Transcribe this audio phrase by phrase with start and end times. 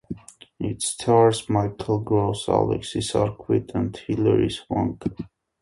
[0.59, 5.03] It stars Michael Gross, Alexis Arquette, and Hilary Swank.